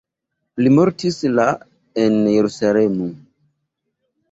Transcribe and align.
Li 0.63 0.71
mortis 0.77 1.19
la 1.41 1.45
en 2.05 2.19
Jerusalemo. 2.33 3.13